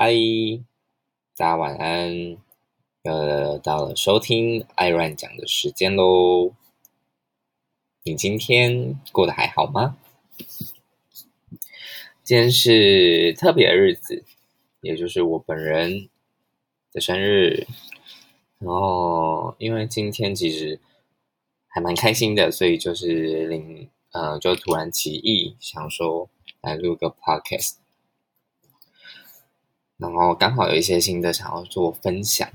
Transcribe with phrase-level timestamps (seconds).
[0.00, 0.14] 嗨，
[1.36, 2.36] 大家晚安！
[3.02, 6.54] 又到了收听艾乱讲的时间喽。
[8.04, 9.98] 你今天过得还好吗？
[12.22, 14.24] 今天是特别的日子，
[14.82, 16.08] 也就是我本人
[16.92, 17.66] 的生日。
[18.60, 20.78] 然后，因为今天其实
[21.66, 26.30] 还蛮开心的，所以就是临呃，就突然起意想说
[26.60, 27.78] 来录个 podcast。
[29.98, 32.48] 然后刚好有一些新的想要做分享，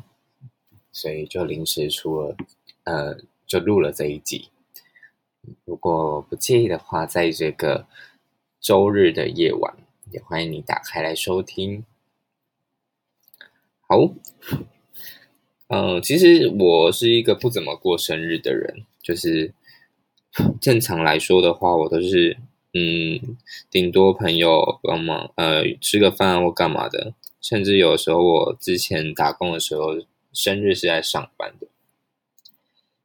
[0.91, 2.37] 所以就临时出了，
[2.85, 4.49] 呃，就录了这一集。
[5.65, 7.85] 如果不介意的话，在这个
[8.61, 9.75] 周日的夜晚，
[10.09, 11.83] 也欢迎你打开来收听。
[13.81, 14.13] 好，
[15.67, 19.53] 嗯，其实我是一个不怎么过生日的人，就是
[20.61, 22.37] 正常来说的话，我都是
[22.73, 23.37] 嗯，
[23.69, 27.13] 顶多朋友帮忙，呃，吃个饭或干嘛的。
[27.39, 29.95] 甚至有时候，我之前打工的时候，
[30.31, 31.67] 生日是在上班的，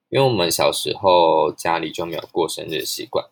[0.08, 3.26] 因为我们小时候家里就没有过生日习惯，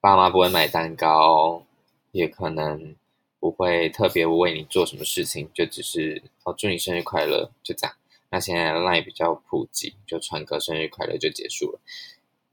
[0.00, 1.64] 爸妈不会买蛋糕，
[2.12, 2.94] 也可能
[3.40, 7.96] 不会特别为你做什么事情，就只是哦祝你生日快乐，就这样。
[8.30, 11.80] 那现在 Line 比较普及，就传个生日快乐就结束了，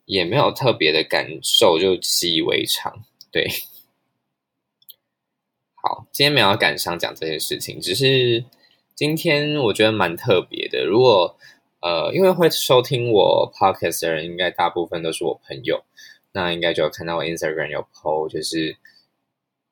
[0.05, 3.03] 也没有特别的感受，就习以为常，
[3.37, 3.47] 对。
[5.75, 8.43] 好，今天没有赶上讲这件事情，只是
[8.95, 10.83] 今天我觉得蛮特别的。
[10.83, 11.37] 如果
[11.81, 15.83] 呃，因为会收听我 podcast 的人，应该大部分都是我朋友，
[16.31, 18.75] 那应该就有看到我 Instagram 有 po，就是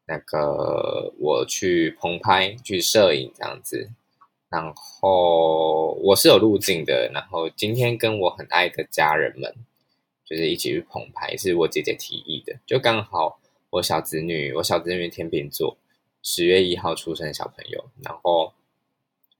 [0.05, 3.89] 那个我去棚拍去摄影这样子，
[4.47, 9.51] 然后我是有路径的，然后今天跟我很爱的家人们，
[10.23, 13.39] 就是一起去棚拍，是我姐姐提议的，就刚好
[13.75, 15.77] 我小子女，我小子女天秤座。
[16.23, 18.53] 十月一号出生的小朋友，然后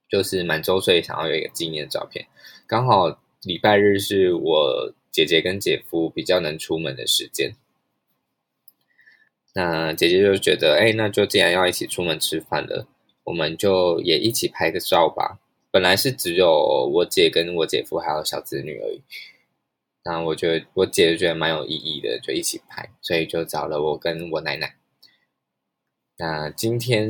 [0.10, 2.28] 就是满周岁，想要有一个纪念照片。
[2.68, 7.56] 刚好礼拜日是我姐姐跟姐夫比较能出门的时间，
[9.54, 12.86] 那姐姐就觉得，哎，那就既然要一起出门吃饭了，
[13.24, 15.40] 我们就也一起拍个照吧。
[15.72, 19.02] 本来是只有我姐跟我姐夫还有小子女而已，
[20.08, 24.76] 那我觉得我姐就觉得蛮有意义的，就一起拍，所以就找了我跟我奶奶。
[26.18, 27.10] 那今天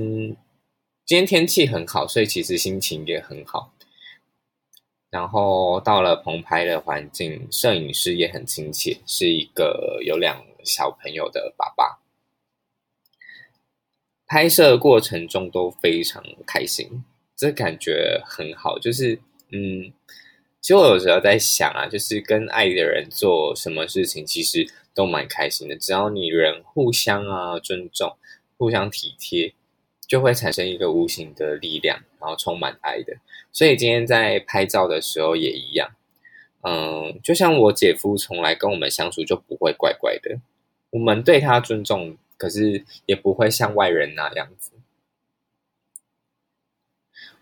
[1.04, 3.74] 今天天气很好，所以其实心情也很好。
[5.10, 12.00] 然后到了棚拍的环境，摄影师也很亲切，是一个有两小朋友的爸爸。
[14.26, 17.04] 拍摄过程中都非常开心，
[17.36, 18.80] 这感觉很好。
[18.80, 19.20] 就是
[19.52, 19.94] 嗯，
[20.66, 25.76] 其实我有时候在想啊，就是跟爱的人做什么事情，其实都蛮开心的。
[25.76, 28.18] 只要你人互相啊尊重。
[28.58, 29.54] 互相体贴，
[30.08, 33.18] 就会产生一个无形的力量，然后充满爱的。
[33.52, 35.92] 所以今天在拍照的时候也一样，
[36.64, 40.40] 嗯，就像我姐夫从来跟我们相处就不会怪怪的，
[40.90, 44.72] 我们对他尊重，可是也不会像外人那样子。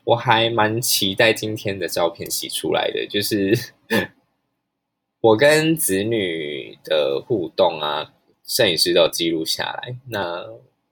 [0.05, 3.57] 我还蛮期待今天的照片洗出来的，就是
[5.21, 8.13] 我跟子女的互动啊，
[8.45, 9.95] 摄影师都记录下来。
[10.09, 10.45] 那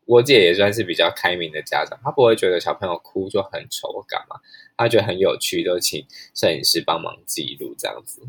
[0.06, 4.38] 我姐也算是比较开明的家长，她不会觉得小朋友哭就很丑干嘛，
[4.78, 8.22] 她觉得很有趣，都请摄影师帮忙记录这样子。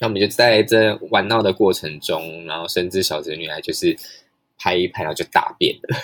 [0.00, 3.96] 那我们就在这玩闹的过程中，然后甚至小侄女还就是
[4.58, 5.96] 拍一拍，然后就大便了，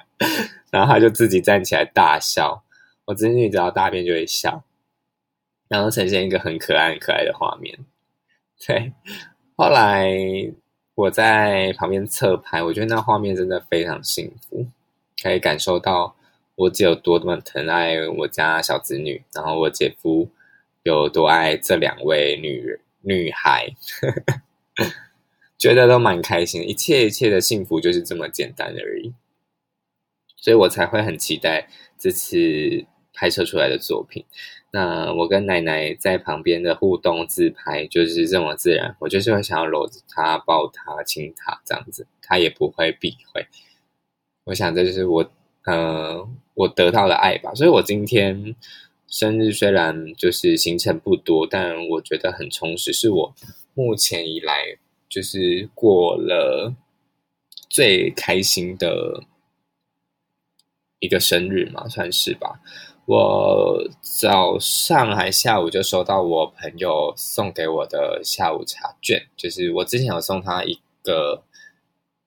[0.72, 2.64] 然后她就自己站起来大笑。
[3.10, 4.62] 我侄女只要大便就会笑，
[5.68, 7.78] 然后呈现一个很可爱、很可爱的画面。
[8.66, 8.92] 对，
[9.56, 10.52] 后来。
[10.96, 14.66] 我在旁边侧拍，我觉得那画面真的非常幸福，
[15.22, 16.14] 可以感受到
[16.56, 20.28] 我姐有多么疼爱我家小子女，然后我姐夫
[20.82, 23.74] 有多爱这两位女女孩，
[25.56, 29.14] 觉得都蛮开心，一切一切的幸福就是这么简单而已，
[30.36, 32.84] 所以我才会很期待这次
[33.20, 34.24] 拍摄出来的作品。
[34.70, 43.46] 那我跟奶奶在旁边的互动自拍就是这么自然，我就是会想要搂着她、抱她、亲她这样子，她也不会避讳。
[44.44, 45.30] 我想这就是我
[45.66, 47.54] 呃我得到的爱吧。
[47.54, 48.56] 所以我今天
[49.06, 53.34] 生日虽然就是行程不多，但我觉得很充实，是我
[53.74, 54.78] 目前以来
[55.10, 56.72] 就是过了
[57.68, 59.24] 最开心的
[61.00, 62.60] 一个生日嘛，算是吧。
[63.10, 71.42] 我早上还下午就收到我朋友送给我的下午茶券，就是我之前有送他一个，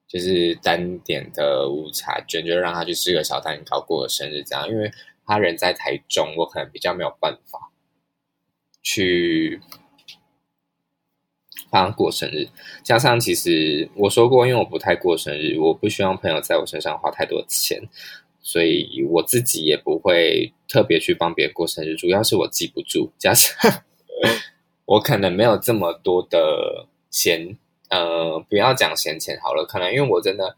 [0.06, 4.68] 就是单点的午茶券，就让他去吃个小蛋糕，过个生日这样。
[4.68, 4.92] 因为
[5.26, 7.72] 他人在台中，我可能比较没有办法
[8.82, 9.62] 去
[11.72, 12.50] 帮他过生日。
[12.84, 17.82] 加上其实我说过，因为我不太过生日，我不希望朋友在我身上花太多钱，
[18.44, 21.96] 所以我自己也不会特别去帮别人过生日。
[21.96, 23.84] 主要是我记不住，加上
[24.86, 27.58] 我可能没有这么多的闲。
[27.90, 30.58] 呃，不要讲闲钱好了，可能因为我真的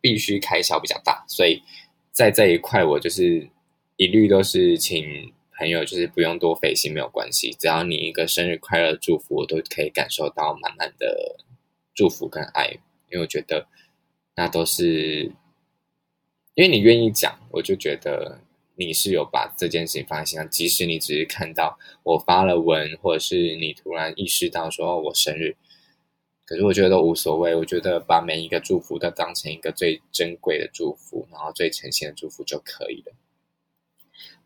[0.00, 1.62] 必须开销比较大，所以
[2.10, 3.46] 在这一块我就是
[3.96, 11.36] 一律都是请朋友，就是不用多费心，没有关系，只要你一个生日快乐祝福，我都可以感受到满满的
[11.94, 12.78] 祝福跟爱，
[13.10, 13.66] 因为我觉得
[14.36, 15.30] 那都是
[16.60, 18.38] 因为你愿意讲，我就觉得
[18.76, 25.56] 你是有把这件事情放在心上，即使你只是看到我发了文，或者是你突然意识到说我生日。
[26.44, 33.14] 可是我觉得无所谓，我觉得把每一个祝福都当成一个最珍贵的祝福，然后最诚心的祝福就可以了。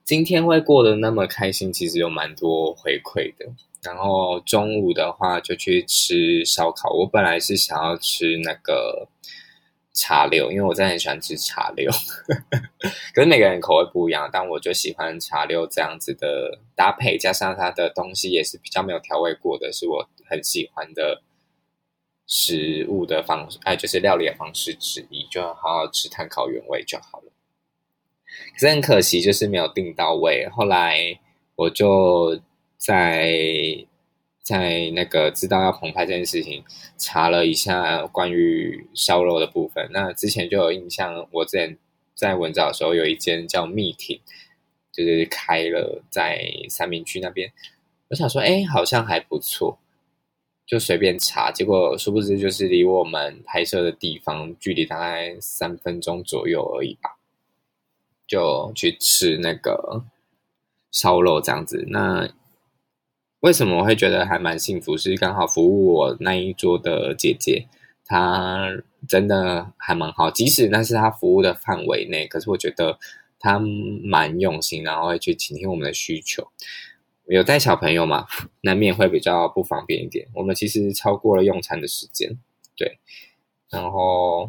[0.05, 3.53] 今天会过得那么开心，其实有蛮多回馈的。
[3.83, 9.09] 然后中午的话就去吃烧烤，我本来是想要吃那个
[9.95, 11.91] 茶六，因为我真的很喜欢吃茶六。
[13.15, 21.23] 可是每个人口味不一样，但我就喜欢茶六这样子的搭配，加上它的东西也是比较没有调味过的，是我很喜欢的。
[22.27, 27.31] 食物的方式，哎，就是料理的方式之一，就好好吃碳烤原味就好了。
[28.55, 30.49] 可是很可惜，就是没有订到位。
[30.49, 31.21] 后来
[31.55, 32.41] 我就
[32.79, 33.31] 在
[34.45, 36.63] 在那个知道要澎湃这件事情，
[36.99, 39.89] 查了一下关于烧肉的部分。
[39.91, 41.79] 那之前就有印象，我之前
[42.15, 44.21] 在文藻的时候，有一间叫蜜挺，
[44.93, 47.51] 就是开了在三明区那边。
[48.11, 49.79] 我想说，哎，好像还不错。
[50.67, 57.19] 就随便查，结果殊不知就是离我们拍摄的地方距离大概三分钟左右而已吧。
[58.27, 60.05] 就去吃那个
[60.91, 61.85] 烧肉这样子。
[61.89, 62.29] 那
[63.45, 64.97] 为什么我会觉得还蛮幸福？
[64.97, 67.67] 是刚好服务我那一桌的姐姐，
[68.07, 68.71] 她
[69.07, 70.31] 真的还蛮好。
[70.31, 72.99] 即使那是她服务的范围内，可是我觉得
[73.39, 73.59] 她
[74.03, 76.49] 蛮用心，然后会去倾听我们的需求。
[77.27, 78.27] 有带小朋友嘛，
[78.63, 80.27] 难免会比较不方便一点。
[80.33, 82.39] 我们其实超过了用餐的时间，
[82.75, 82.99] 对。
[83.69, 84.49] 然后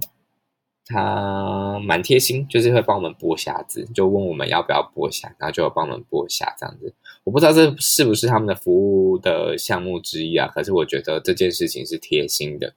[0.86, 6.94] 他蛮贴心，就是会帮我们剥虾子，就问我们要不要剥虾，然后就帮我们剥虾这样子。
[7.24, 10.48] 我不知道这是不是他们的服务的项目之一啊？
[10.54, 12.74] 可是我觉得这件事情是贴心的。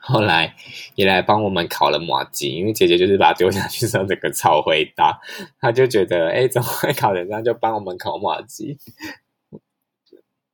[0.02, 0.56] 后来
[0.94, 5.20] 也来帮我们烤了麻鸡，因为姐姐就是把它丢下去之后，整个超回答，
[5.60, 7.44] 他就觉得哎，怎么会烤成这样？
[7.44, 8.78] 就帮我们烤麻鸡。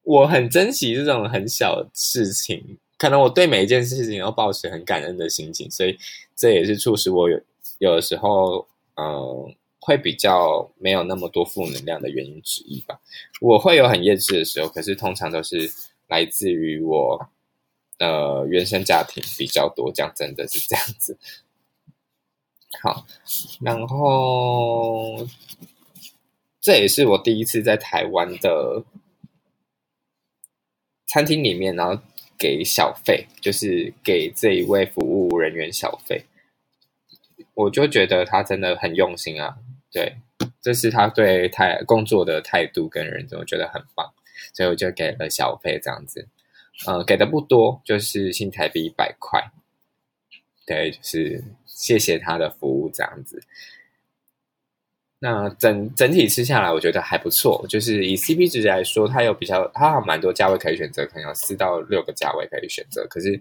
[0.02, 5.96] 我很珍惜这种很小的事情，可能我对每一件事情都保持很感恩的心情，所以
[6.36, 7.40] 这也是促使我有
[7.78, 13.00] 有的时候嗯会比较没有那么多负能量的原因之一吧。
[13.40, 15.70] 我会有很厌世的时候，可是通常都是
[16.06, 17.28] 来自于我。
[17.98, 21.16] 呃，原生家庭比较多，讲真的是这样子。
[22.82, 23.06] 好，
[23.62, 25.26] 然后
[26.60, 28.84] 这也是我第一次在台湾的
[31.06, 32.02] 餐厅里面，然后
[32.38, 36.24] 给小费，就是给这一位服务人员小费。
[37.54, 39.56] 我就觉得他真的很用心啊，
[39.90, 40.16] 对，
[40.60, 44.12] 这是他对态工作的态度跟认真，我觉得很棒，
[44.52, 46.28] 所以我就给了小费这样子。
[46.86, 49.50] 呃，给的不多，就是新台币一百块。
[50.66, 53.42] 对，就是谢谢他的服务这样子。
[55.18, 57.64] 那整整体吃下来，我觉得还不错。
[57.68, 63.06] 就是以 CP 值来说，它有比较，它有蛮多价位可以选择，可能有四到六个价位可以选择。
[63.08, 63.40] 可是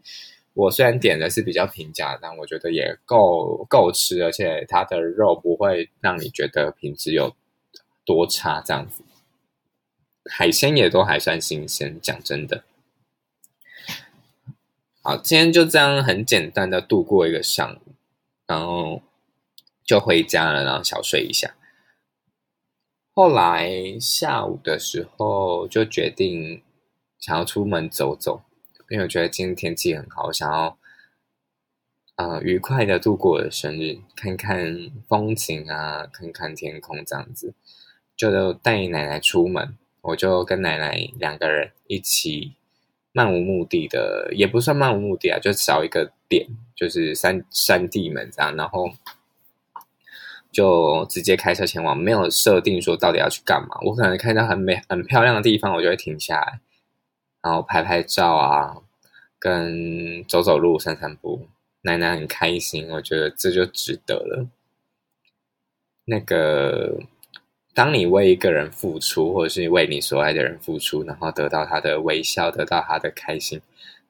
[0.53, 7.35] 我虽然点的是比较平价，但我觉得也够够吃，而且它的肉不会让你觉得品质有
[8.05, 9.03] 多差这样子。
[10.31, 12.63] 海鲜也都还算新鲜，讲真的。
[15.01, 17.91] 好，今天就这样很简单的度过一个上午，
[18.47, 19.01] 然后
[19.83, 21.53] 就回家了，然后小睡一下。
[23.17, 26.61] 后来下午的时候就决定
[27.17, 28.41] 想要出门走走，
[28.89, 30.77] 因为我觉得今天天气很好，想要
[32.15, 37.53] 啊愉快的度过我的生日，看看风景啊，看看天空这样子，
[38.17, 42.55] 就带奶奶出门，我就跟奶奶两个人一起。
[43.13, 46.45] 漫无目的的也不算漫无目的啊，就找一个点，
[46.75, 48.91] 就是山山地门这样，然后
[50.55, 53.77] 就直接开车前往，没有设定说到底要去干嘛。
[53.81, 56.61] 我可能看到很美、很漂亮的地方，我就会停下来，
[57.41, 58.77] 然后拍拍照啊，
[59.37, 61.49] 跟走走路、散散步，
[61.81, 64.47] 奶奶很开心，我觉得这就值得了。
[66.05, 67.01] 那个，
[67.73, 73.59] 当你为一个人付出，或者是为你所爱的人付出，然后得到他的微笑，得到他的开心，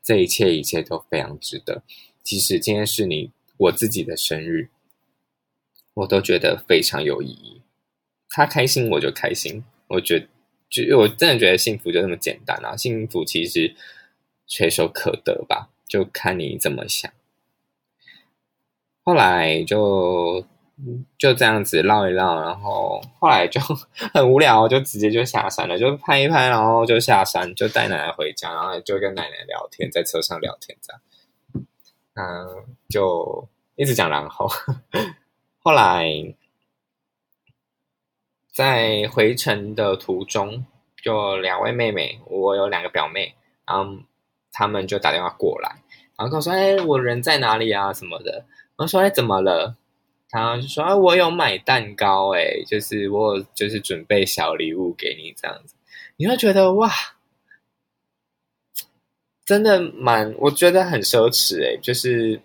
[0.04, 1.82] 这一切一切都非常值得。
[2.22, 4.70] 即使今天是你我自己的生日，
[5.96, 7.62] 我都觉得非常有意义。
[8.30, 10.28] 他开心我就开心，我觉得
[10.70, 12.78] 就我真的觉得幸福就那么简单啊！
[12.78, 13.76] 幸福其实
[14.48, 17.12] 垂手可得吧，就看你怎么想。
[19.04, 20.46] 后来就。
[21.18, 23.62] 就这样子唠一唠，然后后来就
[24.14, 31.02] 很无聊，就直接就下山了，就拍一拍，然后就下山，就带奶奶回家，然后就跟奶奶聊天，在车上聊天这样。
[32.16, 33.48] 嗯，就
[33.78, 34.50] 一直讲，然后
[35.66, 36.06] 后来
[38.54, 40.64] 在回程的途中，
[41.02, 43.34] 就两位妹妹，我有两个表妹，
[43.66, 43.98] 然后
[44.52, 45.82] 他们就打电话过来，
[46.16, 47.92] 然后跟我说：“哎，我人在哪里啊？
[47.92, 48.46] 什么的。”
[48.78, 49.76] 我说：“哎，怎么了？”
[50.30, 55.74] 他就说：“啊，我有买蛋糕，哎，就是我就是准备小礼物给你这样子，
[56.18, 56.92] 你会觉得哇，
[59.44, 62.40] 真的蛮，我觉得很奢侈，哎，就是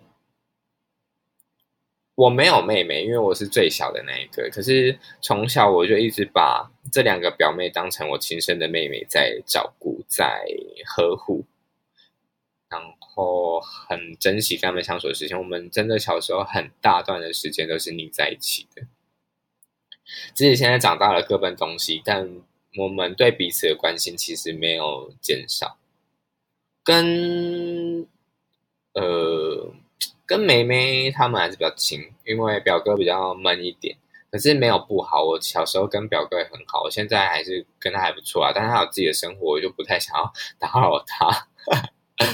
[2.20, 10.44] 我没有妹妹，因为我是最小的那一个，可是从小我就一直把这两个表妹当成我亲生的妹妹在照顾，在
[10.84, 11.46] 呵护。”
[12.68, 15.38] 然后很珍惜跟他们相处的时间。
[15.38, 18.82] 我们真的小时候很大段的时间都是腻在一起的。
[20.34, 22.30] 自己现在长大了，各奔东西，但
[22.76, 25.78] 我们对彼此的关心其实没有减少。
[26.84, 28.06] 跟
[28.92, 29.72] 呃
[30.30, 33.96] 跟妹妹他们还是比较亲，因为表哥比较闷一点。
[34.30, 38.52] 可是没有不好，我小时候跟表哥也很好，我现在还是跟他还不错啊。
[38.54, 41.48] 但是他有自己的生活，我就不太想要 打扰他。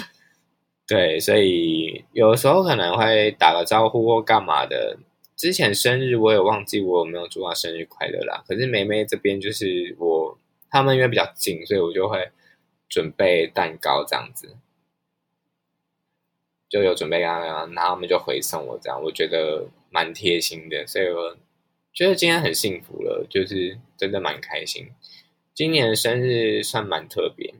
[0.86, 4.98] 对，所以有时候可能会打个招呼或干嘛的。
[5.36, 8.44] 之前生日我也忘记我有没有祝他生日快乐啦。
[8.46, 10.38] 可是梅梅这边就是我
[10.68, 12.30] 他们因为比较近，所以我就会
[12.90, 14.54] 准备蛋糕这样子，
[16.68, 21.36] 就有准备啊，然后他们就回送我这样，我觉得蛮贴心的，所以我
[21.92, 24.88] 觉得今天很幸福了，就是真的蛮开心。
[25.54, 27.54] 今年生日算蛮特别，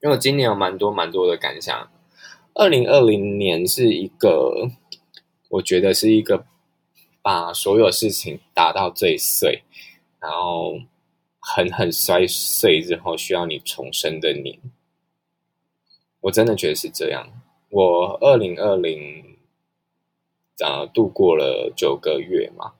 [0.00, 1.90] 因为我今年有蛮多蛮多的感想。
[2.54, 4.68] 二零二零年是一个，
[5.50, 6.44] 我觉得是一个
[7.22, 9.62] 把所有事情打到最碎，
[10.18, 10.80] 然后
[11.38, 14.58] 狠狠摔碎之后需要你重生的年。
[16.22, 17.28] 我真的觉得是这样。
[17.70, 19.36] 我二零二零
[20.64, 22.74] 啊度过了九个月嘛，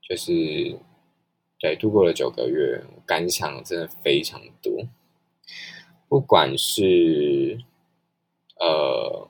[0.00, 0.78] 就是
[1.58, 4.86] 对度过了九个月，感想真的非常多，
[6.08, 7.58] 不管是。
[8.60, 9.28] 呃，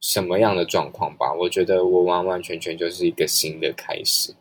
[0.00, 1.34] 什么样的状况吧？
[1.34, 4.34] 我觉得我完完全全就是一个新的开始。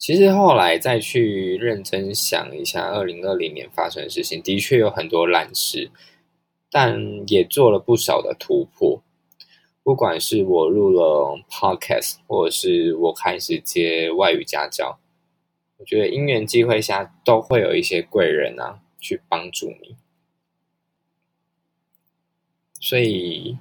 [0.00, 5.90] 其实后来再去认真想一下，二零二零年发生的事情，的确有很多烂事，
[6.70, 9.00] 但也做了不少的突破。
[9.84, 14.98] 不管是我入了 Podcast，或者是我开始接外语家教，
[15.76, 18.80] 我觉得因缘机会下都会有一些贵人啊。
[19.02, 19.96] 去帮助你，
[22.78, 23.56] 所以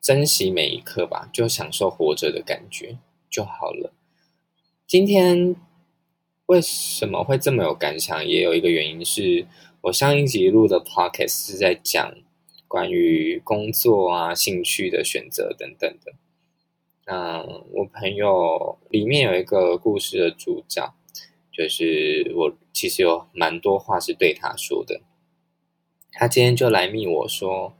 [0.00, 2.96] 珍惜每一刻吧，就享受活着的感觉
[3.30, 3.92] 就好了。
[4.86, 5.56] 今天
[6.46, 8.26] 为什么会这么有感想？
[8.26, 9.46] 也有一个原因是
[9.82, 12.14] 我上一集录的 podcast 是在讲
[12.68, 16.12] 关于工作啊、兴趣的选择等等的。
[17.06, 17.42] 那
[17.72, 20.94] 我朋友里面有一个故事的主角。
[21.52, 25.00] 就是我其实有蛮多话是对他说的，
[26.12, 27.74] 他今天就来密我说：“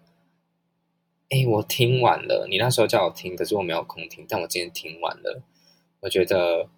[1.28, 5.42] 哎，我听完了，你那时候叫我听，可是我没有空听，但我今天听完了，
[6.00, 6.68] 我觉得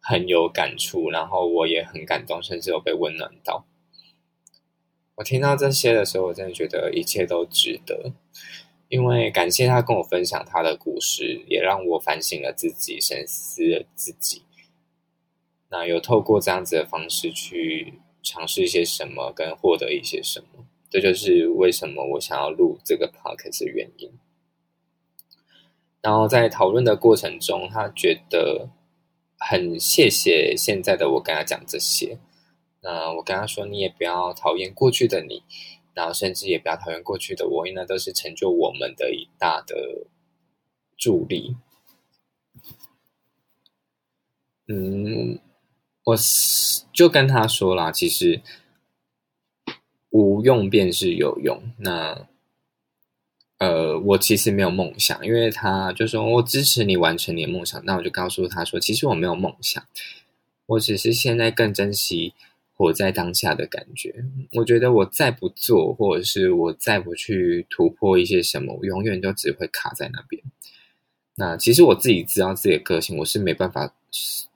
[0.00, 3.64] 很有感触，然后我也很感动，甚至有被温暖到。
[5.14, 8.12] 我听到这些的时候，我真的觉得一切都值得，
[8.88, 14.42] 因为感谢他跟我分享他的故事，也让我反省了自己，深思了自己。”
[15.70, 24.12] 那有透过这样子的方式去尝试一些什么，跟获得一些什么，这就是为什么我想要录这个 podcast 的原因。
[26.00, 28.68] 然后在讨论的过程中，他觉得
[29.38, 32.18] 很谢谢现在的我跟他讲这些。
[32.82, 35.42] 那我跟他说，你也不要讨厌过去的你，
[35.94, 40.06] 然后甚至也不要讨厌过去的我，因为那都是成就我们的一大的
[40.96, 41.56] 助力。
[44.68, 45.40] 嗯。
[46.06, 46.16] 我
[46.92, 48.40] 就跟他说啦，其实
[50.16, 51.60] 无用便是有用。
[51.78, 52.26] 那
[53.58, 57.82] 呃，我其实没有梦想，因为他就说我支持你完成你的梦想。
[57.84, 59.82] 那我就告诉他说，其实我没有梦想，
[60.66, 62.34] 我只是现在更珍惜
[62.74, 64.24] 活在当下的感觉。
[64.52, 70.42] 我觉得我再不做，或者是我再不去突破一些什么，我永远都只会卡在那边。
[71.36, 73.94] 那其实我自己知道自己的个性，我是没办法，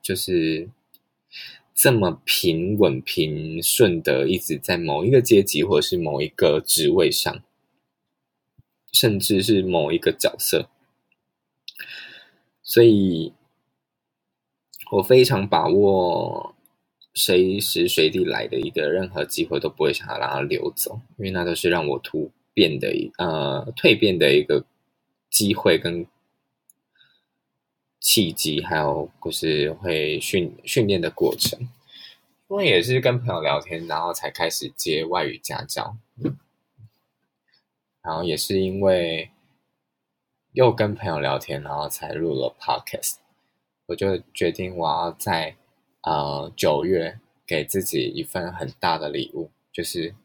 [0.01, 0.67] 就是
[1.81, 7.41] 这么平稳平顺的一直在某一个阶级或者是某一个职位上，
[8.91, 10.69] 甚至是某一个角色，
[12.61, 13.33] 所以
[14.91, 16.53] 我非常把握
[17.15, 24.63] 随时随地来的一个任何机会，都不会想要让它流走，因为那都是让我突变的一呃蜕变的一个
[25.31, 26.05] 机会跟。
[28.01, 31.59] 契机，还有就是会训训练的过程，
[32.49, 35.95] 因为也是跟朋友聊天，然后才开始接外语家教，
[38.01, 39.29] 然后也是因为
[40.53, 43.17] 又跟朋友聊天，然后才录了 podcast。
[43.85, 45.55] 我就决定我要在
[46.01, 50.15] 呃九月给自己一份很大的礼物，就是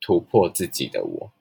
[0.00, 1.32] 突破自己的我。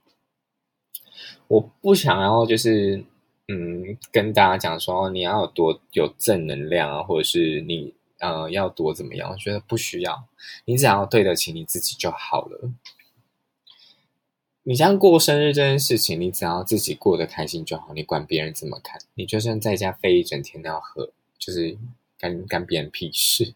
[1.48, 3.06] 我不想要就是。
[3.52, 9.32] 嗯，跟大家讲说你要有多有正能量啊，或者是你呃要多怎么样？
[9.32, 10.24] 我觉得不需要，
[10.66, 12.72] 你只要对得起你自己就好了。
[14.62, 19.02] 你像过生日这件事情，你只要自己过得开心就好，你管别人怎么看？
[19.16, 21.76] 你就算在家飞一整天都要喝，就是
[22.20, 23.56] 干干别人屁事。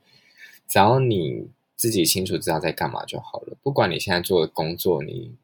[0.68, 3.56] 只要你自己清楚知道在干嘛就好了。
[3.62, 5.36] 不管你现在做的工作，你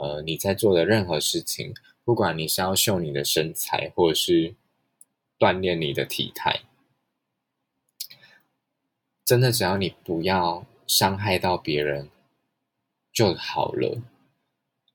[0.00, 1.74] 呃你在做的任何事情。
[2.04, 4.54] 不管你是要秀你的身材，或者是
[5.38, 6.60] 锻炼你的体态，
[9.24, 12.10] 真的只要你不要伤害到别人
[13.10, 14.02] 就好了。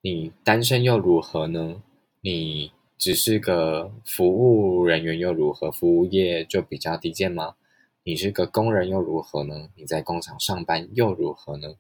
[0.01, 1.81] 你单身又如何呢？
[2.21, 5.71] 你只是个服务人员又如何？
[5.71, 7.55] 服务业就比较低贱吗？
[8.03, 9.69] 你是个工人又如何呢？
[9.75, 11.75] 你在工厂上班又如何呢？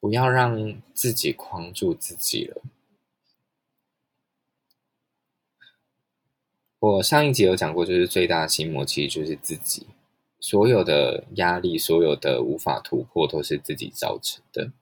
[0.00, 2.62] 不要让自己框住自己了。
[6.78, 9.86] 我上一集有讲过，就是最大的心魔其实就是自己，
[10.38, 14.72] 所有的压力，所有的无法突破，都是自己造成的。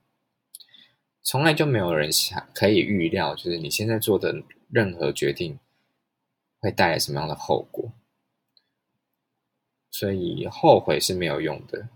[1.23, 5.57] 从来就没有人想可以预料，就是你现在做的任何决定
[6.59, 7.91] 会带来什么样的后果。
[9.89, 11.87] 所以后悔是没有用的，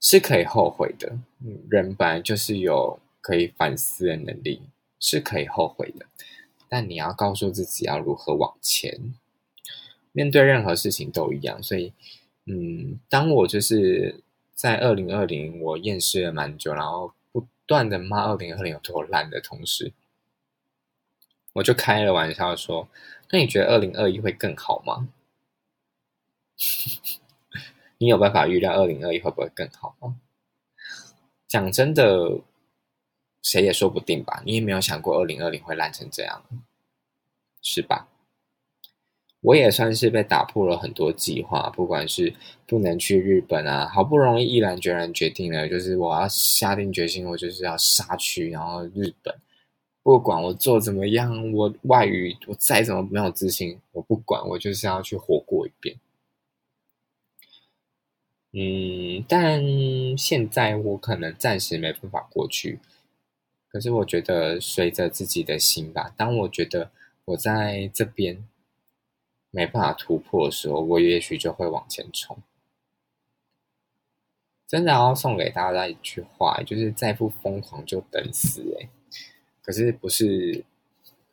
[0.00, 1.18] 是可以后悔的。
[1.68, 4.62] 人本来就是有可以反思的能力，
[5.00, 6.06] 是可以后悔的。
[6.68, 9.14] 但你要告诉自己要如何往前。
[10.12, 11.92] 面对任何事情都一样，所以，
[12.46, 14.22] 嗯，当我就是
[14.54, 19.92] 在二零二零，我厌世了蛮久，然后不断的骂二零二零有多烂的同时，
[21.54, 22.88] 我就开了玩笑说
[23.30, 25.08] ：“那你觉得二零二一会更好吗？
[27.98, 30.20] 你有办法预料二零二一会不会更好吗？”
[31.48, 32.40] 讲真的，
[33.42, 34.42] 谁也说不定吧。
[34.46, 36.44] 你也没有想过二零二零会烂成这样，
[37.62, 38.08] 是吧？
[39.42, 42.30] 我也算是被打破了很多计划，不管是
[42.66, 49.34] 不能去日本啊，好不容易毅然决然决定了，就是我要下定决心，我就是要杀去，然后日本，
[50.02, 55.96] 不管我做怎么样，我外语我再怎么没有自信，我不管，我就是要去活过一遍。
[58.52, 59.64] 嗯，但
[60.18, 62.78] 现在我可能暂时没办法过去，
[63.70, 66.90] 可是我觉得随着自己的心吧，当我觉得
[67.24, 68.44] 我在这边。
[69.50, 72.38] 没办法突破的时候，我也许就会往前冲。
[74.66, 78.62] 真的要送给大家一句话，就是再不疯狂就等死。
[78.78, 78.88] 哎，
[79.62, 80.64] 可是不是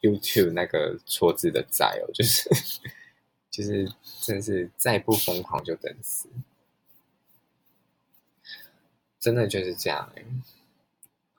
[0.02, 2.50] YouTube 那个错字的在哦，就是
[3.52, 3.88] 就是
[4.22, 6.28] 真是再不疯狂就等死。
[9.20, 10.24] 真的就是这样哎。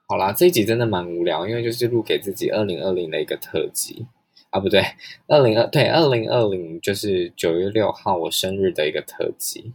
[0.07, 4.07] 好啦，这一集真的蛮无聊，因为就是录给自己二零二零的一个特辑。
[4.49, 4.81] 啊，不对，
[5.27, 9.73] 二零二对二零二零就是九月六号我生日的一个特辑。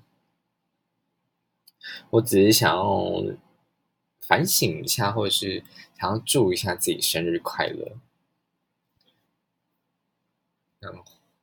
[2.11, 3.23] 我只是想要
[4.21, 5.63] 反省一下，或者是
[5.99, 7.93] 想要祝一下自己生日快乐。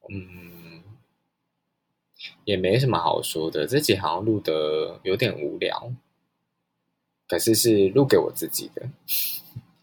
[0.10, 0.84] 嗯，
[2.44, 5.94] 也没什么好说的，这集好像录的有点无聊，
[7.30, 8.90] 可是是录给我自己的。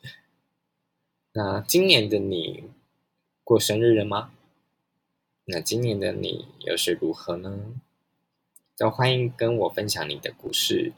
[1.32, 2.64] 那今年的你？
[3.48, 4.30] 过生日了吗？
[5.46, 7.80] 那今年的你又是如何呢？
[8.76, 10.92] 都欢迎跟我分享你的故事。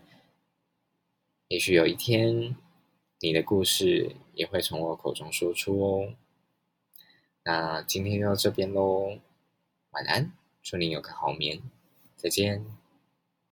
[1.47, 2.57] 也许有一天，
[3.21, 6.15] 你的故事也会从我口中说出哦。
[7.45, 9.21] 那今天就到这边喽，
[9.93, 11.63] 晚安，祝你有个好眠，
[12.17, 12.80] 再见。